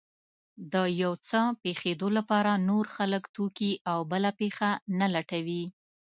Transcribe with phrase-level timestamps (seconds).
[0.73, 5.63] د يو څه پېښېدو لپاره نور خلک، توکي او بله پېښه نه لټوي.